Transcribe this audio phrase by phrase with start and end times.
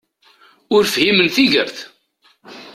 [0.75, 1.77] Ur fhimen tigert!